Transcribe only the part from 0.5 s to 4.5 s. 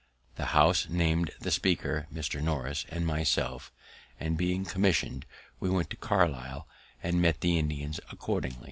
House named the speaker (Mr. Norris) and myself; and,